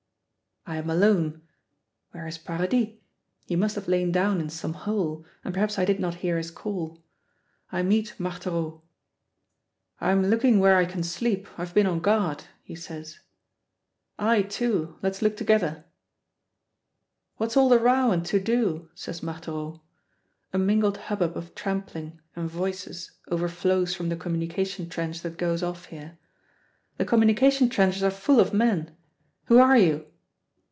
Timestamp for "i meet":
7.71-8.13